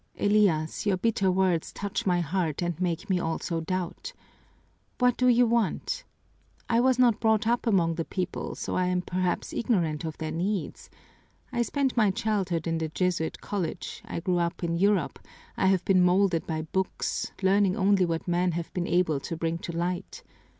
"Elias, 0.17 0.87
your 0.87 0.97
bitter 0.97 1.29
words 1.29 1.71
touch 1.71 2.07
my 2.07 2.21
heart 2.21 2.63
and 2.63 2.81
make 2.81 3.07
me 3.07 3.19
also 3.19 3.61
doubt. 3.61 4.13
What 4.97 5.15
do 5.15 5.27
you 5.27 5.45
want? 5.45 6.05
I 6.67 6.79
was 6.79 6.97
not 6.97 7.19
brought 7.19 7.45
up 7.45 7.67
among 7.67 7.93
the 7.93 8.05
people, 8.05 8.55
so 8.55 8.75
I 8.75 8.87
am 8.87 9.03
perhaps 9.03 9.53
ignorant 9.53 10.03
of 10.03 10.17
their 10.17 10.31
needs. 10.31 10.89
I 11.53 11.61
spent 11.61 11.95
my 11.95 12.09
childhood 12.09 12.65
in 12.65 12.79
the 12.79 12.89
Jesuit 12.89 13.41
college, 13.41 14.01
I 14.03 14.21
grew 14.21 14.39
up 14.39 14.63
in 14.63 14.75
Europe, 14.75 15.19
I 15.55 15.67
have 15.67 15.85
been 15.85 16.01
molded 16.01 16.47
by 16.47 16.63
books, 16.63 17.31
learning 17.43 17.75
only 17.77 18.03
what 18.05 18.27
men 18.27 18.53
have 18.53 18.73
been 18.73 18.87
able 18.87 19.19
to 19.19 19.37
bring 19.37 19.59
to 19.59 19.71
light. 19.71 20.23